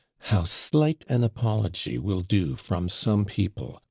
[0.21, 3.79] 'How slight an apology will do from some people!'